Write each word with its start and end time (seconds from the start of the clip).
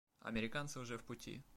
Американцы 0.21 0.79
уже 0.79 0.97
в 0.97 1.03
пути. 1.03 1.43